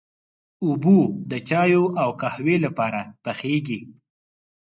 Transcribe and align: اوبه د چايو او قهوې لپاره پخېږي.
اوبه 0.63 0.99
د 1.31 1.33
چايو 1.49 1.83
او 2.01 2.09
قهوې 2.21 2.55
لپاره 2.65 3.01
پخېږي. 3.23 3.79